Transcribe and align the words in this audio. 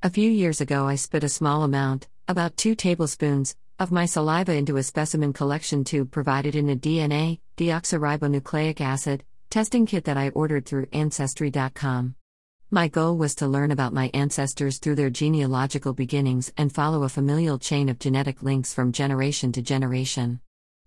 A 0.00 0.10
few 0.10 0.30
years 0.30 0.60
ago, 0.60 0.86
I 0.86 0.94
spit 0.94 1.24
a 1.24 1.28
small 1.28 1.64
amount, 1.64 2.06
about 2.28 2.56
two 2.56 2.76
tablespoons, 2.76 3.56
of 3.80 3.90
my 3.90 4.06
saliva 4.06 4.54
into 4.54 4.76
a 4.76 4.82
specimen 4.84 5.32
collection 5.32 5.82
tube 5.82 6.12
provided 6.12 6.54
in 6.54 6.70
a 6.70 6.76
DNA, 6.76 7.40
deoxyribonucleic 7.56 8.80
acid, 8.80 9.24
testing 9.50 9.86
kit 9.86 10.04
that 10.04 10.16
I 10.16 10.28
ordered 10.28 10.66
through 10.66 10.86
Ancestry.com. 10.92 12.14
My 12.70 12.86
goal 12.86 13.16
was 13.18 13.34
to 13.36 13.48
learn 13.48 13.72
about 13.72 13.92
my 13.92 14.08
ancestors 14.14 14.78
through 14.78 14.94
their 14.94 15.10
genealogical 15.10 15.94
beginnings 15.94 16.52
and 16.56 16.72
follow 16.72 17.02
a 17.02 17.08
familial 17.08 17.58
chain 17.58 17.88
of 17.88 17.98
genetic 17.98 18.40
links 18.40 18.72
from 18.72 18.92
generation 18.92 19.50
to 19.50 19.62
generation. 19.62 20.38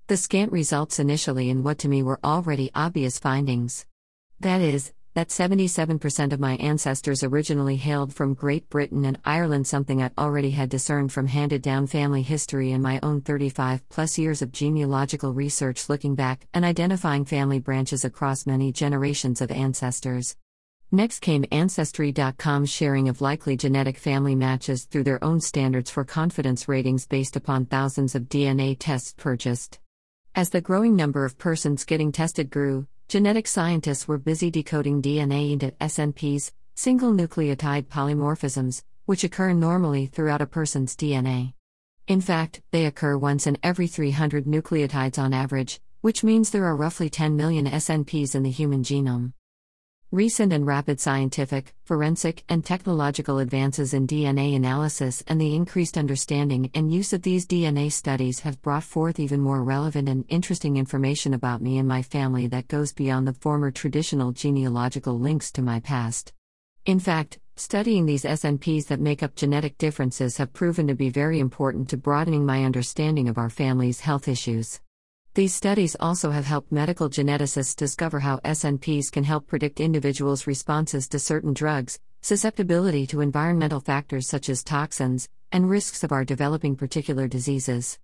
The 0.07 0.16
scant 0.16 0.54
results 0.54 1.00
initially 1.00 1.50
in 1.50 1.64
what 1.64 1.80
to 1.80 1.89
me 1.89 2.02
were 2.02 2.21
already 2.23 2.71
obvious 2.73 3.20
findings. 3.20 3.86
That 4.39 4.62
is, 4.62 4.93
that 5.14 5.28
77% 5.28 6.32
of 6.32 6.39
my 6.39 6.55
ancestors 6.55 7.21
originally 7.21 7.75
hailed 7.75 8.14
from 8.14 8.34
Great 8.34 8.70
Britain 8.70 9.04
and 9.04 9.20
Ireland, 9.25 9.68
something 9.68 10.02
I 10.02 10.11
already 10.18 10.52
had 10.52 10.70
discerned 10.70 11.11
from 11.11 11.28
handed 11.28 11.61
down 11.61 11.88
family 11.88 12.21
history 12.21 12.71
and 12.71 12.82
my 12.82 13.00
own 13.04 13.19
35 13.19 13.88
plus 13.89 14.18
years 14.18 14.42
of 14.42 14.54
genealogical 14.54 15.33
research 15.33 15.89
looking 15.89 16.16
back 16.16 16.47
and 16.54 16.64
identifying 16.64 17.25
family 17.25 17.60
branches 17.60 18.05
across 18.05 18.46
many 18.46 18.71
generations 18.71 19.42
of 19.42 19.52
ancestors. 19.52 20.38
Next 20.93 21.19
came 21.19 21.46
Ancestry.com's 21.52 22.69
sharing 22.69 23.10
of 23.10 23.21
likely 23.21 23.55
genetic 23.57 23.97
family 23.97 24.36
matches 24.36 24.83
through 24.83 25.04
their 25.04 25.24
own 25.24 25.39
standards 25.41 25.89
for 25.89 26.04
confidence 26.04 26.68
ratings 26.68 27.05
based 27.05 27.36
upon 27.36 27.66
thousands 27.66 28.16
of 28.16 28.24
DNA 28.24 28.78
tests 28.80 29.14
purchased. 29.18 29.80
As 30.36 30.50
the 30.50 30.61
growing 30.61 30.96
number 30.96 31.25
of 31.25 31.38
persons 31.38 31.83
getting 31.83 32.11
tested 32.14 32.50
grew, 32.50 32.88
Genetic 33.11 33.45
scientists 33.45 34.08
were 34.08 34.17
busy 34.17 34.50
decoding 34.50 35.02
DNA 35.02 35.52
into 35.52 35.72
SNPs, 35.81 36.53
single 36.75 37.11
nucleotide 37.11 37.88
polymorphisms, 37.88 38.83
which 39.06 39.25
occur 39.25 39.52
normally 39.52 40.06
throughout 40.06 40.39
a 40.39 40.45
person's 40.45 40.95
DNA. 40.95 41.52
In 42.08 42.22
fact, 42.22 42.61
they 42.72 42.86
occur 42.86 43.17
once 43.17 43.47
in 43.47 43.58
every 43.61 43.88
300 43.88 44.45
nucleotides 44.45 45.19
on 45.19 45.33
average, 45.33 45.81
which 46.00 46.23
means 46.23 46.52
there 46.52 46.63
are 46.63 46.73
roughly 46.73 47.09
10 47.09 47.35
million 47.35 47.66
SNPs 47.66 48.33
in 48.33 48.44
the 48.44 48.50
human 48.50 48.81
genome. 48.81 49.33
Recent 50.13 50.51
and 50.51 50.67
rapid 50.67 50.99
scientific, 50.99 51.73
forensic, 51.85 52.43
and 52.49 52.65
technological 52.65 53.39
advances 53.39 53.93
in 53.93 54.07
DNA 54.07 54.57
analysis 54.57 55.23
and 55.25 55.39
the 55.39 55.55
increased 55.55 55.97
understanding 55.97 56.69
and 56.73 56.93
use 56.93 57.13
of 57.13 57.21
these 57.21 57.47
DNA 57.47 57.89
studies 57.89 58.41
have 58.41 58.61
brought 58.61 58.83
forth 58.83 59.21
even 59.21 59.39
more 59.39 59.63
relevant 59.63 60.09
and 60.09 60.25
interesting 60.27 60.75
information 60.75 61.33
about 61.33 61.61
me 61.61 61.77
and 61.77 61.87
my 61.87 62.01
family 62.01 62.45
that 62.47 62.67
goes 62.67 62.91
beyond 62.91 63.25
the 63.25 63.33
former 63.35 63.71
traditional 63.71 64.33
genealogical 64.33 65.17
links 65.17 65.49
to 65.49 65.61
my 65.61 65.79
past. 65.79 66.33
In 66.85 66.99
fact, 66.99 67.39
studying 67.55 68.05
these 68.05 68.25
SNPs 68.25 68.87
that 68.87 68.99
make 68.99 69.23
up 69.23 69.35
genetic 69.35 69.77
differences 69.77 70.35
have 70.35 70.51
proven 70.51 70.87
to 70.87 70.93
be 70.93 71.07
very 71.07 71.39
important 71.39 71.87
to 71.87 71.95
broadening 71.95 72.45
my 72.45 72.65
understanding 72.65 73.29
of 73.29 73.37
our 73.37 73.49
family's 73.49 74.01
health 74.01 74.27
issues. 74.27 74.81
These 75.33 75.55
studies 75.55 75.95
also 75.97 76.31
have 76.31 76.43
helped 76.43 76.73
medical 76.73 77.09
geneticists 77.09 77.73
discover 77.73 78.19
how 78.19 78.39
SNPs 78.39 79.09
can 79.09 79.23
help 79.23 79.47
predict 79.47 79.79
individuals' 79.79 80.45
responses 80.45 81.07
to 81.07 81.19
certain 81.19 81.53
drugs, 81.53 82.01
susceptibility 82.21 83.07
to 83.07 83.21
environmental 83.21 83.79
factors 83.79 84.27
such 84.27 84.49
as 84.49 84.61
toxins, 84.61 85.29
and 85.49 85.69
risks 85.69 86.03
of 86.03 86.11
our 86.11 86.25
developing 86.25 86.75
particular 86.75 87.29
diseases. 87.29 87.97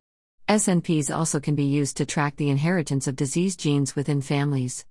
SNPs 0.48 1.14
also 1.14 1.42
can 1.42 1.54
be 1.54 1.66
used 1.66 1.98
to 1.98 2.06
track 2.06 2.38
the 2.38 2.50
inheritance 2.50 3.08
of 3.08 3.18
disease 3.18 3.58
genes 3.58 3.94
within 3.94 4.22
families. 4.22 4.86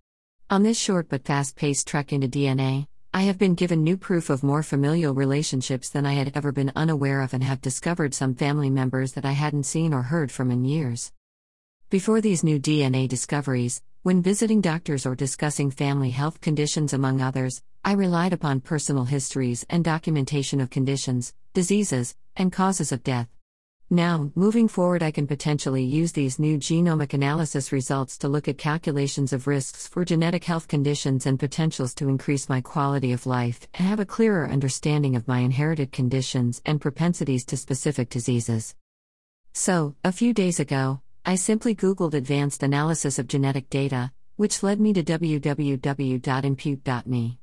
On 0.50 0.62
this 0.62 0.78
short 0.78 1.08
but 1.08 1.24
fast 1.24 1.56
paced 1.56 1.88
trek 1.88 2.12
into 2.12 2.28
DNA, 2.28 2.86
I 3.14 3.22
have 3.22 3.38
been 3.38 3.54
given 3.54 3.82
new 3.82 3.96
proof 3.96 4.28
of 4.28 4.42
more 4.42 4.62
familial 4.62 5.14
relationships 5.14 5.88
than 5.88 6.04
I 6.04 6.12
had 6.12 6.32
ever 6.34 6.52
been 6.52 6.70
unaware 6.76 7.22
of 7.22 7.32
and 7.32 7.42
have 7.42 7.62
discovered 7.62 8.12
some 8.12 8.34
family 8.34 8.68
members 8.68 9.12
that 9.14 9.24
I 9.24 9.32
hadn't 9.32 9.64
seen 9.64 9.94
or 9.94 10.02
heard 10.02 10.30
from 10.30 10.50
in 10.50 10.66
years. 10.66 11.12
Before 11.88 12.20
these 12.20 12.42
new 12.42 12.58
DNA 12.58 13.06
discoveries, 13.06 13.80
when 14.02 14.20
visiting 14.20 14.60
doctors 14.60 15.06
or 15.06 15.14
discussing 15.14 15.70
family 15.70 16.10
health 16.10 16.40
conditions, 16.40 16.92
among 16.92 17.20
others, 17.20 17.62
I 17.84 17.92
relied 17.92 18.32
upon 18.32 18.62
personal 18.62 19.04
histories 19.04 19.64
and 19.70 19.84
documentation 19.84 20.60
of 20.60 20.68
conditions, 20.68 21.32
diseases, 21.54 22.16
and 22.34 22.50
causes 22.50 22.90
of 22.90 23.04
death. 23.04 23.28
Now, 23.88 24.32
moving 24.34 24.66
forward, 24.66 25.00
I 25.00 25.12
can 25.12 25.28
potentially 25.28 25.84
use 25.84 26.10
these 26.10 26.40
new 26.40 26.58
genomic 26.58 27.14
analysis 27.14 27.70
results 27.70 28.18
to 28.18 28.28
look 28.28 28.48
at 28.48 28.58
calculations 28.58 29.32
of 29.32 29.46
risks 29.46 29.86
for 29.86 30.04
genetic 30.04 30.42
health 30.42 30.66
conditions 30.66 31.24
and 31.24 31.38
potentials 31.38 31.94
to 31.94 32.08
increase 32.08 32.48
my 32.48 32.60
quality 32.60 33.12
of 33.12 33.26
life 33.26 33.68
and 33.74 33.86
have 33.86 34.00
a 34.00 34.04
clearer 34.04 34.50
understanding 34.50 35.14
of 35.14 35.28
my 35.28 35.38
inherited 35.38 35.92
conditions 35.92 36.60
and 36.66 36.80
propensities 36.80 37.44
to 37.44 37.56
specific 37.56 38.10
diseases. 38.10 38.74
So, 39.52 39.94
a 40.02 40.10
few 40.10 40.34
days 40.34 40.58
ago, 40.58 41.00
I 41.28 41.34
simply 41.34 41.74
Googled 41.74 42.14
Advanced 42.14 42.62
Analysis 42.62 43.18
of 43.18 43.26
Genetic 43.26 43.68
Data, 43.68 44.12
which 44.36 44.62
led 44.62 44.78
me 44.78 44.92
to 44.92 45.02
www.impute.me. 45.02 47.38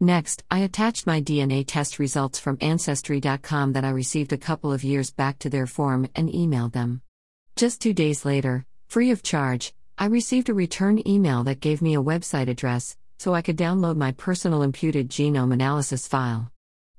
Next, 0.00 0.42
I 0.50 0.58
attached 0.58 1.06
my 1.06 1.22
DNA 1.22 1.64
test 1.64 2.00
results 2.00 2.40
from 2.40 2.58
Ancestry.com 2.60 3.74
that 3.74 3.84
I 3.84 3.90
received 3.90 4.32
a 4.32 4.36
couple 4.36 4.72
of 4.72 4.82
years 4.82 5.12
back 5.12 5.38
to 5.38 5.48
their 5.48 5.68
form 5.68 6.08
and 6.16 6.28
emailed 6.28 6.72
them. 6.72 7.02
Just 7.54 7.80
two 7.80 7.92
days 7.92 8.24
later, 8.24 8.66
free 8.88 9.12
of 9.12 9.22
charge, 9.22 9.74
I 9.96 10.06
received 10.06 10.48
a 10.48 10.54
return 10.54 11.00
email 11.06 11.44
that 11.44 11.60
gave 11.60 11.80
me 11.80 11.94
a 11.94 12.02
website 12.02 12.48
address 12.48 12.96
so 13.20 13.32
I 13.32 13.42
could 13.42 13.56
download 13.56 13.96
my 13.96 14.10
personal 14.10 14.62
imputed 14.62 15.08
genome 15.08 15.52
analysis 15.52 16.08
file. 16.08 16.50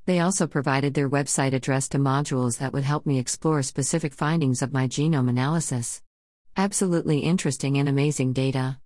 They 0.05 0.21
also 0.21 0.47
provided 0.47 0.93
their 0.93 1.09
website 1.09 1.51
address 1.51 1.89
to 1.89 1.97
modules 1.97 2.59
that 2.59 2.71
would 2.71 2.85
help 2.85 3.05
me 3.05 3.19
explore 3.19 3.61
specific 3.63 4.13
findings 4.13 4.61
of 4.61 4.71
my 4.71 4.87
genome 4.87 5.27
analysis. 5.27 6.01
Absolutely 6.57 7.19
interesting 7.19 7.78
and 7.78 7.88
amazing 7.88 8.34
data. 8.34 8.78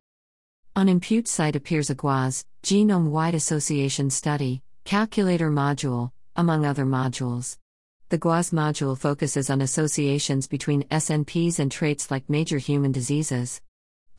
On 0.75 0.87
Impute 0.87 1.27
site 1.27 1.55
appears 1.55 1.89
a 1.89 1.95
GWAS, 1.95 2.45
Genome 2.61 3.09
Wide 3.09 3.33
Association 3.33 4.09
Study, 4.11 4.61
Calculator 4.83 5.49
module, 5.49 6.11
among 6.35 6.63
other 6.63 6.85
modules. 6.85 7.57
The 8.09 8.19
GWAS 8.19 8.53
module 8.53 8.95
focuses 8.95 9.49
on 9.49 9.61
associations 9.61 10.47
between 10.47 10.83
SNPs 10.83 11.57
and 11.57 11.71
traits 11.71 12.11
like 12.11 12.29
major 12.29 12.59
human 12.59 12.91
diseases. 12.91 13.61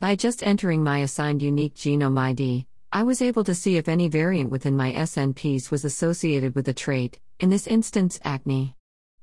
By 0.01 0.17
just 0.17 0.45
entering 0.45 0.83
my 0.83 0.99
assigned 0.99 1.41
unique 1.41 1.75
genome 1.75 2.19
ID, 2.19 2.67
I 2.91 3.03
was 3.03 3.21
able 3.21 3.45
to 3.45 3.55
see 3.55 3.77
if 3.77 3.87
any 3.87 4.09
variant 4.09 4.49
within 4.49 4.75
my 4.75 4.91
SNPs 4.91 5.71
was 5.71 5.85
associated 5.85 6.53
with 6.53 6.67
a 6.67 6.73
trait, 6.73 7.17
in 7.39 7.49
this 7.49 7.65
instance, 7.65 8.19
acne. 8.25 8.75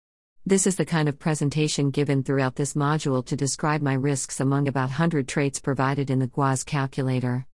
This 0.45 0.67
is 0.67 0.77
the 0.77 0.85
kind 0.85 1.09
of 1.09 1.19
presentation 1.19 1.91
given 1.91 2.23
throughout 2.23 2.57
this 2.57 2.75
module 2.75 3.25
to 3.25 3.35
describe 3.35 3.81
my 3.81 3.95
risks 3.95 4.41
among 4.41 4.69
about 4.69 4.91
100 4.91 5.27
traits 5.27 5.59
provided 5.59 6.11
in 6.11 6.19
the 6.19 6.29
GWAS 6.29 6.67
calculator. 6.67 7.47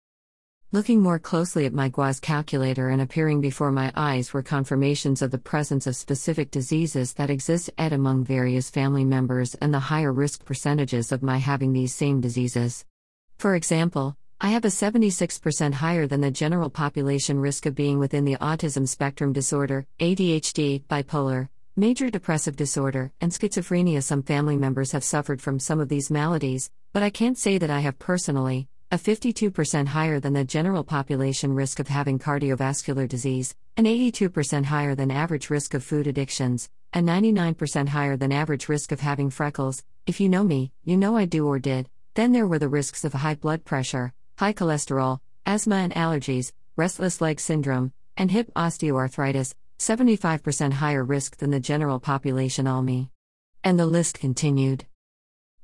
Looking 0.75 1.03
more 1.03 1.19
closely 1.19 1.67
at 1.67 1.75
my 1.75 1.91
GWAS 1.91 2.19
calculator 2.19 2.89
and 2.89 3.03
appearing 3.03 3.43
before 3.43 3.71
my 3.71 3.93
eyes 3.95 4.33
were 4.33 4.43
confirmations 4.43 5.21
of 5.21 5.31
the 5.31 5.37
presence 5.37 5.87
of 5.87 5.95
specific 5.95 6.51
diseases 6.51 7.13
that 7.13 7.29
exist 7.29 7.69
at 7.77 7.93
among 7.93 8.25
various 8.25 8.71
family 8.71 9.05
members 9.05 9.55
and 9.57 9.75
the 9.75 9.79
higher 9.79 10.15
risk 10.15 10.47
percentages 10.47 11.13
of 11.13 11.23
my 11.23 11.37
having 11.37 11.75
these 11.75 11.95
same 11.95 12.23
diseases. 12.23 12.87
For 13.37 13.55
example, 13.55 14.17
I 14.41 14.49
have 14.49 14.65
a 14.65 14.69
76% 14.69 15.75
higher 15.75 16.07
than 16.07 16.23
the 16.23 16.31
general 16.31 16.71
population 16.71 17.39
risk 17.39 17.67
of 17.67 17.75
being 17.75 17.99
within 17.99 18.25
the 18.25 18.37
autism 18.37 18.89
spectrum 18.89 19.35
disorder, 19.35 19.87
ADHD, 20.01 20.85
bipolar, 20.85 21.51
major 21.77 22.09
depressive 22.09 22.57
disorder, 22.57 23.13
and 23.21 23.31
schizophrenia. 23.31 24.03
Some 24.03 24.23
family 24.23 24.57
members 24.57 24.93
have 24.93 25.05
suffered 25.05 25.43
from 25.43 25.61
some 25.61 25.81
of 25.81 25.91
these 25.91 26.11
maladies, 26.11 26.71
but 26.95 27.03
I 27.03 27.11
can't 27.11 27.37
say 27.37 27.59
that 27.59 27.69
I 27.69 27.81
have 27.81 27.99
personally, 27.99 28.69
a 28.93 28.97
52% 28.97 29.87
higher 29.87 30.21
than 30.21 30.35
the 30.35 30.45
general 30.45 30.85
population 30.85 31.55
risk 31.55 31.81
of 31.81 31.89
having 31.89 32.19
cardiovascular 32.19 33.09
disease, 33.09 33.55
an 33.79 33.87
82% 33.87 34.65
higher 34.65 34.95
than 34.95 35.11
average 35.11 35.49
risk 35.49 35.73
of 35.73 35.83
food 35.83 36.07
addictions, 36.07 36.69
a 36.93 36.99
99% 36.99 37.89
higher 37.89 38.19
than 38.19 38.33
average 38.33 38.69
risk 38.69 38.93
of 38.93 39.01
having 39.01 39.31
freckles. 39.31 39.83
If 40.07 40.21
you 40.21 40.29
know 40.29 40.45
me, 40.45 40.73
you 40.85 40.99
know 40.99 41.17
I 41.17 41.25
do 41.25 41.47
or 41.49 41.59
did. 41.59 41.89
Then 42.13 42.33
there 42.33 42.47
were 42.47 42.59
the 42.59 42.69
risks 42.69 43.03
of 43.03 43.15
high 43.15 43.37
blood 43.37 43.65
pressure, 43.65 44.13
high 44.37 44.53
cholesterol, 44.53 45.21
asthma 45.47 45.77
and 45.77 45.95
allergies, 45.95 46.53
restless 46.77 47.23
leg 47.23 47.41
syndrome, 47.41 47.95
and 48.19 48.31
hip 48.31 48.53
osteoarthritis, 48.55 49.55
75% 49.79 50.73
higher 50.75 51.03
risk 51.03 51.39
than 51.39 51.51
the 51.51 51.61
general 51.61 51.99
population 51.99 52.67
all 52.67 52.83
me. 52.83 53.09
And 53.65 53.79
the 53.79 53.87
list 53.87 54.19
continued. 54.19 54.85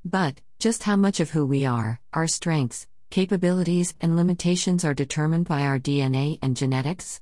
But, 0.03 0.41
just 0.59 0.85
how 0.85 0.97
much 0.97 1.21
of 1.21 1.33
who 1.33 1.45
we 1.45 1.67
are, 1.67 2.01
our 2.15 2.27
strengths, 2.27 2.87
capabilities, 3.11 3.95
and 4.01 4.17
limitations 4.17 4.85
are 4.85 4.95
determined 4.95 5.49
by 5.49 5.63
our 5.63 5.79
DNA 5.79 6.39
and 6.43 6.57
genetics? 6.57 7.21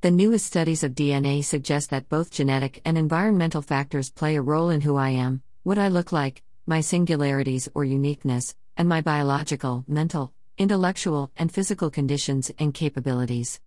The 0.00 0.10
newest 0.10 0.46
studies 0.46 0.84
of 0.84 0.94
DNA 0.94 1.42
suggest 1.42 1.90
that 1.90 2.08
both 2.08 2.30
genetic 2.30 2.80
and 2.84 2.98
environmental 2.98 3.62
factors 3.62 4.10
play 4.10 4.36
a 4.36 4.42
role 4.42 4.70
in 4.70 4.82
who 4.82 4.96
I 4.96 5.10
am, 5.10 5.42
what 5.62 5.78
I 5.78 5.88
look 5.88 6.12
like, 6.12 6.42
my 6.66 6.80
singularities 6.80 7.68
or 7.74 7.84
uniqueness, 7.84 8.54
and 8.76 8.88
my 8.88 9.00
biological, 9.00 9.84
mental, 9.88 10.32
intellectual, 10.58 11.32
and 11.36 11.50
physical 11.50 11.90
conditions 11.90 12.50
and 12.58 12.74
capabilities. 12.74 13.60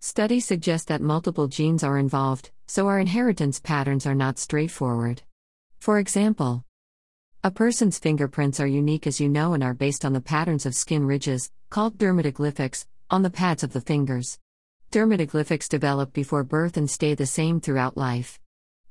Studies 0.00 0.44
suggest 0.44 0.88
that 0.88 1.00
multiple 1.00 1.48
genes 1.48 1.82
are 1.82 1.98
involved, 1.98 2.50
so 2.66 2.86
our 2.86 2.98
inheritance 2.98 3.58
patterns 3.58 4.06
are 4.06 4.14
not 4.14 4.38
straightforward. 4.38 5.22
For 5.80 5.98
example, 5.98 6.64
a 7.44 7.50
person's 7.50 7.98
fingerprints 7.98 8.58
are 8.58 8.66
unique 8.66 9.06
as 9.06 9.20
you 9.20 9.28
know 9.28 9.52
and 9.52 9.62
are 9.62 9.74
based 9.74 10.06
on 10.06 10.14
the 10.14 10.20
patterns 10.20 10.64
of 10.64 10.74
skin 10.74 11.04
ridges, 11.04 11.50
called 11.68 11.98
dermatoglyphics, 11.98 12.86
on 13.10 13.20
the 13.20 13.28
pads 13.28 13.62
of 13.62 13.74
the 13.74 13.82
fingers. 13.82 14.38
Dermatoglyphics 14.90 15.68
develop 15.68 16.14
before 16.14 16.42
birth 16.42 16.78
and 16.78 16.88
stay 16.88 17.14
the 17.14 17.26
same 17.26 17.60
throughout 17.60 17.98
life. 17.98 18.40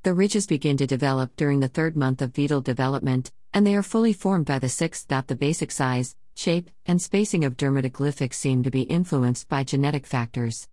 The 0.04 0.14
ridges 0.14 0.46
begin 0.46 0.76
to 0.76 0.86
develop 0.86 1.34
during 1.34 1.58
the 1.58 1.66
third 1.66 1.96
month 1.96 2.22
of 2.22 2.32
fetal 2.32 2.60
development, 2.60 3.32
and 3.52 3.66
they 3.66 3.74
are 3.74 3.82
fully 3.82 4.12
formed 4.12 4.46
by 4.46 4.60
the 4.60 4.68
sixth. 4.68 5.08
The 5.08 5.34
basic 5.34 5.72
size, 5.72 6.14
shape, 6.36 6.70
and 6.86 7.02
spacing 7.02 7.44
of 7.44 7.56
dermatoglyphics 7.56 8.34
seem 8.34 8.62
to 8.62 8.70
be 8.70 8.82
influenced 8.82 9.48
by 9.48 9.64
genetic 9.64 10.06
factors. 10.06 10.68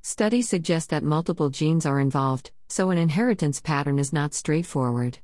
Studies 0.00 0.48
suggest 0.48 0.88
that 0.88 1.02
multiple 1.02 1.50
genes 1.50 1.84
are 1.84 2.00
involved, 2.00 2.50
so 2.68 2.88
an 2.88 2.96
inheritance 2.96 3.60
pattern 3.60 3.98
is 3.98 4.10
not 4.10 4.32
straightforward. 4.32 5.18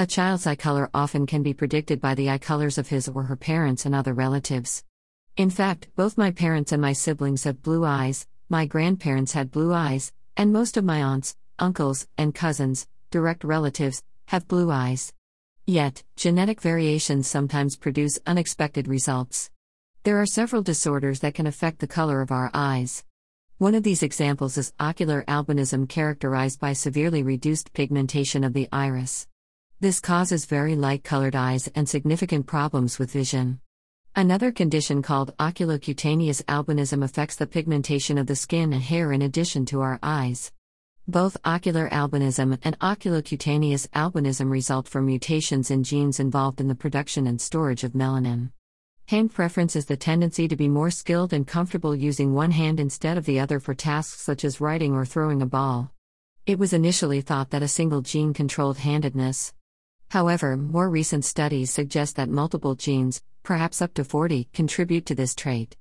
A 0.00 0.06
child's 0.06 0.46
eye 0.46 0.54
color 0.54 0.88
often 0.94 1.26
can 1.26 1.42
be 1.42 1.52
predicted 1.52 2.00
by 2.00 2.14
the 2.14 2.30
eye 2.30 2.38
colors 2.38 2.78
of 2.78 2.86
his 2.86 3.08
or 3.08 3.24
her 3.24 3.34
parents 3.34 3.84
and 3.84 3.96
other 3.96 4.14
relatives. 4.14 4.84
In 5.36 5.50
fact, 5.50 5.88
both 5.96 6.16
my 6.16 6.30
parents 6.30 6.70
and 6.70 6.80
my 6.80 6.92
siblings 6.92 7.42
have 7.42 7.64
blue 7.64 7.84
eyes, 7.84 8.24
my 8.48 8.64
grandparents 8.64 9.32
had 9.32 9.50
blue 9.50 9.74
eyes, 9.74 10.12
and 10.36 10.52
most 10.52 10.76
of 10.76 10.84
my 10.84 11.02
aunts, 11.02 11.34
uncles, 11.58 12.06
and 12.16 12.32
cousins, 12.32 12.86
direct 13.10 13.42
relatives, 13.42 14.04
have 14.26 14.46
blue 14.46 14.70
eyes. 14.70 15.12
Yet, 15.66 16.04
genetic 16.14 16.60
variations 16.60 17.26
sometimes 17.26 17.74
produce 17.74 18.20
unexpected 18.24 18.86
results. 18.86 19.50
There 20.04 20.22
are 20.22 20.26
several 20.26 20.62
disorders 20.62 21.18
that 21.20 21.34
can 21.34 21.48
affect 21.48 21.80
the 21.80 21.88
color 21.88 22.20
of 22.20 22.30
our 22.30 22.52
eyes. 22.54 23.02
One 23.56 23.74
of 23.74 23.82
these 23.82 24.04
examples 24.04 24.56
is 24.58 24.72
ocular 24.78 25.24
albinism, 25.26 25.88
characterized 25.88 26.60
by 26.60 26.74
severely 26.74 27.24
reduced 27.24 27.72
pigmentation 27.72 28.44
of 28.44 28.52
the 28.52 28.68
iris. 28.70 29.26
This 29.80 30.00
causes 30.00 30.44
very 30.44 30.74
light 30.74 31.04
colored 31.04 31.36
eyes 31.36 31.68
and 31.72 31.88
significant 31.88 32.48
problems 32.48 32.98
with 32.98 33.12
vision. 33.12 33.60
Another 34.16 34.50
condition 34.50 35.02
called 35.02 35.36
oculocutaneous 35.36 36.42
albinism 36.46 37.04
affects 37.04 37.36
the 37.36 37.46
pigmentation 37.46 38.18
of 38.18 38.26
the 38.26 38.34
skin 38.34 38.72
and 38.72 38.82
hair 38.82 39.12
in 39.12 39.22
addition 39.22 39.64
to 39.66 39.80
our 39.80 40.00
eyes. 40.02 40.50
Both 41.06 41.36
ocular 41.44 41.88
albinism 41.90 42.58
and 42.64 42.76
oculocutaneous 42.80 43.86
albinism 43.90 44.50
result 44.50 44.88
from 44.88 45.06
mutations 45.06 45.70
in 45.70 45.84
genes 45.84 46.18
involved 46.18 46.60
in 46.60 46.66
the 46.66 46.74
production 46.74 47.28
and 47.28 47.40
storage 47.40 47.84
of 47.84 47.92
melanin. 47.92 48.50
Hand 49.06 49.32
preference 49.32 49.76
is 49.76 49.86
the 49.86 49.96
tendency 49.96 50.48
to 50.48 50.56
be 50.56 50.68
more 50.68 50.90
skilled 50.90 51.32
and 51.32 51.46
comfortable 51.46 51.94
using 51.94 52.34
one 52.34 52.50
hand 52.50 52.80
instead 52.80 53.16
of 53.16 53.26
the 53.26 53.38
other 53.38 53.60
for 53.60 53.74
tasks 53.74 54.20
such 54.20 54.44
as 54.44 54.60
writing 54.60 54.92
or 54.92 55.06
throwing 55.06 55.40
a 55.40 55.46
ball. 55.46 55.92
It 56.46 56.58
was 56.58 56.72
initially 56.72 57.20
thought 57.20 57.50
that 57.50 57.62
a 57.62 57.68
single 57.68 58.02
gene 58.02 58.34
controlled 58.34 58.78
handedness. 58.78 59.52
However, 60.10 60.56
more 60.56 60.88
recent 60.88 61.24
studies 61.24 61.70
suggest 61.70 62.16
that 62.16 62.30
multiple 62.30 62.74
genes, 62.74 63.22
perhaps 63.42 63.82
up 63.82 63.92
to 63.94 64.04
40, 64.04 64.48
contribute 64.52 65.04
to 65.06 65.14
this 65.14 65.34
trait. 65.34 65.76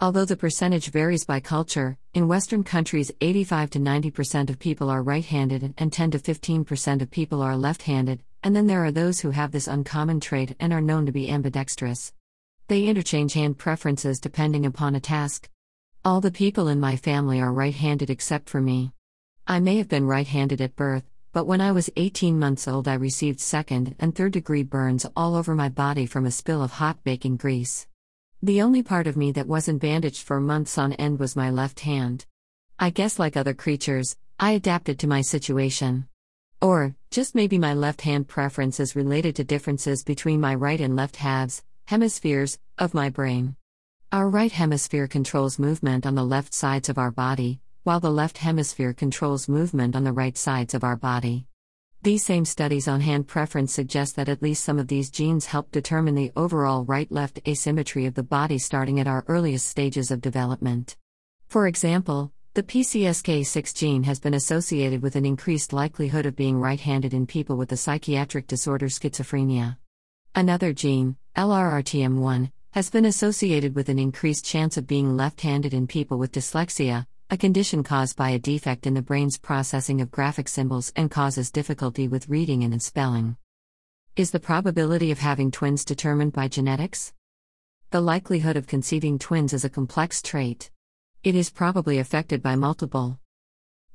Although 0.00 0.24
the 0.24 0.36
percentage 0.36 0.90
varies 0.90 1.24
by 1.24 1.40
culture, 1.40 1.96
in 2.14 2.28
Western 2.28 2.64
countries 2.64 3.10
85 3.20 3.70
to 3.70 3.78
90% 3.78 4.50
of 4.50 4.58
people 4.58 4.90
are 4.90 5.02
right 5.02 5.24
handed 5.24 5.74
and 5.78 5.92
10 5.92 6.10
to 6.12 6.18
15% 6.18 7.02
of 7.02 7.10
people 7.10 7.42
are 7.42 7.56
left 7.56 7.82
handed, 7.82 8.22
and 8.42 8.54
then 8.54 8.66
there 8.66 8.84
are 8.84 8.92
those 8.92 9.20
who 9.20 9.30
have 9.30 9.52
this 9.52 9.68
uncommon 9.68 10.20
trait 10.20 10.54
and 10.60 10.72
are 10.72 10.80
known 10.80 11.06
to 11.06 11.12
be 11.12 11.30
ambidextrous. 11.30 12.12
They 12.68 12.84
interchange 12.84 13.34
hand 13.34 13.58
preferences 13.58 14.20
depending 14.20 14.66
upon 14.66 14.94
a 14.94 15.00
task. 15.00 15.48
All 16.04 16.20
the 16.20 16.30
people 16.30 16.68
in 16.68 16.78
my 16.78 16.96
family 16.96 17.40
are 17.40 17.52
right 17.52 17.74
handed 17.74 18.10
except 18.10 18.48
for 18.48 18.60
me. 18.60 18.92
I 19.46 19.60
may 19.60 19.78
have 19.78 19.88
been 19.88 20.06
right 20.06 20.26
handed 20.26 20.60
at 20.60 20.76
birth, 20.76 21.04
but 21.36 21.46
when 21.46 21.60
I 21.60 21.70
was 21.70 21.90
18 21.96 22.38
months 22.38 22.66
old, 22.66 22.88
I 22.88 22.94
received 22.94 23.40
second 23.40 23.94
and 23.98 24.14
third 24.14 24.32
degree 24.32 24.62
burns 24.62 25.04
all 25.14 25.34
over 25.34 25.54
my 25.54 25.68
body 25.68 26.06
from 26.06 26.24
a 26.24 26.30
spill 26.30 26.62
of 26.62 26.70
hot 26.70 27.04
baking 27.04 27.36
grease. 27.36 27.86
The 28.42 28.62
only 28.62 28.82
part 28.82 29.06
of 29.06 29.18
me 29.18 29.32
that 29.32 29.46
wasn't 29.46 29.82
bandaged 29.82 30.22
for 30.22 30.40
months 30.40 30.78
on 30.78 30.94
end 30.94 31.18
was 31.18 31.36
my 31.36 31.50
left 31.50 31.80
hand. 31.80 32.24
I 32.78 32.88
guess, 32.88 33.18
like 33.18 33.36
other 33.36 33.52
creatures, 33.52 34.16
I 34.40 34.52
adapted 34.52 34.98
to 35.00 35.06
my 35.06 35.20
situation. 35.20 36.08
Or, 36.62 36.94
just 37.10 37.34
maybe 37.34 37.58
my 37.58 37.74
left 37.74 38.00
hand 38.00 38.28
preference 38.28 38.80
is 38.80 38.96
related 38.96 39.36
to 39.36 39.44
differences 39.44 40.04
between 40.04 40.40
my 40.40 40.54
right 40.54 40.80
and 40.80 40.96
left 40.96 41.16
halves, 41.16 41.62
hemispheres, 41.84 42.58
of 42.78 42.94
my 42.94 43.10
brain. 43.10 43.56
Our 44.10 44.30
right 44.30 44.52
hemisphere 44.52 45.06
controls 45.06 45.58
movement 45.58 46.06
on 46.06 46.14
the 46.14 46.24
left 46.24 46.54
sides 46.54 46.88
of 46.88 46.96
our 46.96 47.10
body, 47.10 47.60
while 47.86 48.00
the 48.00 48.10
left 48.10 48.38
hemisphere 48.38 48.92
controls 48.92 49.48
movement 49.48 49.94
on 49.94 50.02
the 50.02 50.12
right 50.12 50.36
sides 50.36 50.74
of 50.74 50.82
our 50.82 50.96
body. 50.96 51.46
These 52.02 52.24
same 52.24 52.44
studies 52.44 52.88
on 52.88 53.00
hand 53.00 53.28
preference 53.28 53.72
suggest 53.72 54.16
that 54.16 54.28
at 54.28 54.42
least 54.42 54.64
some 54.64 54.80
of 54.80 54.88
these 54.88 55.08
genes 55.08 55.46
help 55.46 55.70
determine 55.70 56.16
the 56.16 56.32
overall 56.34 56.84
right 56.84 57.10
left 57.12 57.38
asymmetry 57.46 58.04
of 58.06 58.14
the 58.14 58.24
body 58.24 58.58
starting 58.58 58.98
at 58.98 59.06
our 59.06 59.24
earliest 59.28 59.68
stages 59.68 60.10
of 60.10 60.20
development. 60.20 60.96
For 61.46 61.68
example, 61.68 62.32
the 62.54 62.64
PCSK6 62.64 63.72
gene 63.72 64.02
has 64.02 64.18
been 64.18 64.34
associated 64.34 65.00
with 65.00 65.14
an 65.14 65.24
increased 65.24 65.72
likelihood 65.72 66.26
of 66.26 66.34
being 66.34 66.58
right 66.58 66.80
handed 66.80 67.14
in 67.14 67.24
people 67.24 67.56
with 67.56 67.68
the 67.68 67.76
psychiatric 67.76 68.48
disorder 68.48 68.86
schizophrenia. 68.86 69.76
Another 70.34 70.72
gene, 70.72 71.18
LRRTM1, 71.36 72.50
has 72.72 72.90
been 72.90 73.04
associated 73.04 73.76
with 73.76 73.88
an 73.88 74.00
increased 74.00 74.44
chance 74.44 74.76
of 74.76 74.88
being 74.88 75.16
left 75.16 75.42
handed 75.42 75.72
in 75.72 75.86
people 75.86 76.18
with 76.18 76.32
dyslexia, 76.32 77.06
a 77.28 77.36
condition 77.36 77.82
caused 77.82 78.16
by 78.16 78.30
a 78.30 78.38
defect 78.38 78.86
in 78.86 78.94
the 78.94 79.02
brain's 79.02 79.36
processing 79.36 80.00
of 80.00 80.12
graphic 80.12 80.46
symbols 80.46 80.92
and 80.94 81.10
causes 81.10 81.50
difficulty 81.50 82.06
with 82.06 82.28
reading 82.28 82.62
and 82.62 82.80
spelling. 82.80 83.36
Is 84.14 84.30
the 84.30 84.38
probability 84.38 85.10
of 85.10 85.18
having 85.18 85.50
twins 85.50 85.84
determined 85.84 86.32
by 86.32 86.46
genetics? 86.46 87.12
The 87.90 88.00
likelihood 88.00 88.56
of 88.56 88.68
conceiving 88.68 89.18
twins 89.18 89.52
is 89.52 89.64
a 89.64 89.68
complex 89.68 90.22
trait. 90.22 90.70
It 91.24 91.34
is 91.34 91.50
probably 91.50 91.98
affected 91.98 92.44
by 92.44 92.54
multiple 92.54 93.18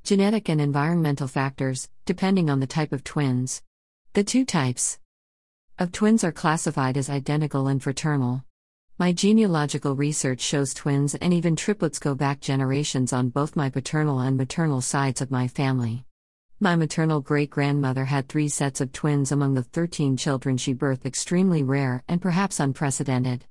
genetic 0.04 0.50
and 0.50 0.60
environmental 0.60 1.30
factors, 1.30 1.88
depending 2.06 2.50
on 2.50 2.60
the 2.60 2.68
type 2.68 2.92
of 2.92 3.02
twins. 3.02 3.62
The 4.12 4.26
two 4.26 4.44
types 4.44 5.00
of 5.80 5.94
twins 5.94 6.26
are 6.26 6.34
classified 6.34 6.98
as 6.98 7.10
identical 7.10 7.68
and 7.70 7.82
fraternal. 7.82 8.44
My 9.02 9.14
genealogical 9.14 9.96
research 9.96 10.42
shows 10.42 10.76
twins 10.76 11.16
and 11.16 11.34
even 11.34 11.56
triplets 11.56 11.98
go 11.98 12.14
back 12.14 12.40
generations 12.40 13.14
on 13.14 13.30
both 13.30 13.56
my 13.56 13.68
paternal 13.68 14.20
and 14.20 14.38
maternal 14.38 14.80
sides 14.80 15.22
of 15.22 15.32
my 15.32 15.48
family. 15.48 16.06
My 16.60 16.76
maternal 16.76 17.20
great 17.20 17.50
grandmother 17.50 18.06
had 18.06 18.30
three 18.30 18.48
sets 18.48 18.80
of 18.80 18.92
twins 18.92 19.32
among 19.32 19.56
the 19.56 19.64
13 19.64 20.18
children 20.18 20.56
she 20.56 20.76
birthed, 20.76 21.08
extremely 21.08 21.64
rare 21.64 22.04
and 22.08 22.22
perhaps 22.22 22.60
unprecedented. 22.60 23.44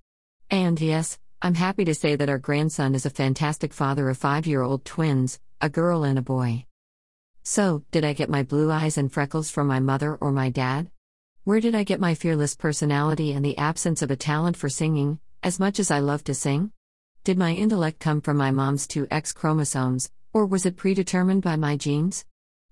And 0.53 0.81
yes, 0.81 1.19
I'm 1.43 1.57
happy 1.57 1.85
to 1.85 1.97
say 1.97 2.15
that 2.15 2.29
our 2.29 2.39
grandson 2.39 2.95
is 2.95 3.05
a 3.05 3.11
fantastic 3.11 3.73
father 3.73 4.09
of 4.09 4.19
five 4.19 4.47
year 4.47 4.63
old 4.63 4.85
twins, 4.85 5.41
a 5.61 5.69
girl 5.69 6.05
and 6.05 6.17
a 6.17 6.23
boy. 6.23 6.67
So, 7.43 7.83
did 7.91 8.05
I 8.05 8.13
get 8.13 8.31
my 8.31 8.45
blue 8.45 8.71
eyes 8.71 8.97
and 8.97 9.13
freckles 9.13 9.51
from 9.51 9.67
my 9.67 9.81
mother 9.81 10.15
or 10.15 10.31
my 10.31 10.49
dad? 10.49 10.93
Where 11.43 11.59
did 11.59 11.75
I 11.75 11.83
get 11.83 11.99
my 11.99 12.15
fearless 12.15 12.55
personality 12.55 13.33
and 13.33 13.45
the 13.45 13.59
absence 13.59 14.01
of 14.01 14.13
a 14.13 14.17
talent 14.17 14.57
for 14.57 14.69
singing, 14.69 15.19
as 15.43 15.59
much 15.59 15.79
as 15.79 15.91
I 15.91 16.01
love 16.01 16.23
to 16.25 16.35
sing? 16.35 16.73
Did 17.25 17.39
my 17.39 17.53
intellect 17.53 18.01
come 18.01 18.21
from 18.21 18.37
my 18.37 18.51
mom's 18.51 18.87
two 18.87 19.07
X 19.11 19.33
chromosomes, 19.33 20.11
or 20.33 20.47
was 20.47 20.67
it 20.67 20.77
predetermined 20.77 21.43
by 21.43 21.57
my 21.57 21.77
genes? 21.77 22.25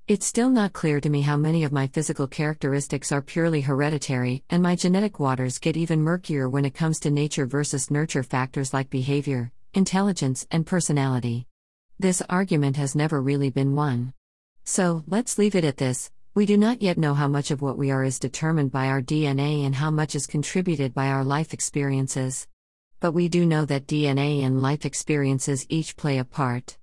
It's 0.06 0.26
still 0.26 0.50
not 0.50 0.72
clear 0.72 1.00
to 1.00 1.10
me 1.10 1.22
how 1.22 1.37
many 1.37 1.64
of 1.64 1.72
my 1.72 1.87
physical 1.87 2.26
characteristics 2.26 3.12
are 3.12 3.22
purely 3.22 3.60
hereditary, 3.60 4.44
and 4.50 4.62
my 4.62 4.75
genetic 4.75 5.18
waters 5.18 5.58
get 5.58 5.76
even 5.76 6.02
murkier 6.02 6.48
when 6.48 6.64
it 6.64 6.75
comes 6.75 7.00
to 7.00 7.10
nature 7.10 7.46
versus 7.46 7.90
nurture 7.90 8.22
factors 8.22 8.72
like 8.72 8.90
behavior, 8.90 9.52
intelligence, 9.75 10.46
and 10.50 10.66
personality. 10.66 11.46
This 11.98 12.22
argument 12.28 12.76
has 12.76 12.94
never 12.94 13.20
really 13.20 13.50
been 13.50 13.75
won. 13.75 14.12
So, 14.64 15.04
let's 15.06 15.38
leave 15.38 15.54
it 15.54 15.64
at 15.64 15.78
this 15.78 16.10
we 16.38 16.46
do 16.46 16.56
not 16.56 16.80
yet 16.82 16.98
know 16.98 17.14
how 17.14 17.26
much 17.26 17.50
of 17.50 17.62
what 17.62 17.76
we 17.76 17.90
are 17.90 18.04
is 18.04 18.20
determined 18.20 18.70
by 18.70 18.87
our 18.87 19.02
DNA 19.02 19.66
and 19.66 19.75
how 19.75 19.90
much 19.90 20.14
is 20.14 20.25
contributed 20.25 20.94
by 20.94 21.08
our 21.08 21.25
life 21.25 21.52
experiences. 21.52 22.46
But 23.00 23.12
we 23.12 23.28
do 23.28 23.47
know 23.47 23.64
that 23.64 23.87
DNA 23.87 24.43
and 24.43 24.61
life 24.61 24.85
experiences 24.85 25.67
each 25.69 25.97
play 25.97 26.19
a 26.19 26.25
part. 26.25 26.76